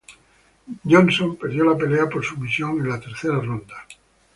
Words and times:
Johnson 0.83 1.35
perdió 1.39 1.63
la 1.63 1.77
pelea 1.77 2.09
por 2.09 2.25
sumisión 2.25 2.71
en 2.79 2.89
la 2.89 2.99
tercera 2.99 3.35
ronda. 3.39 3.85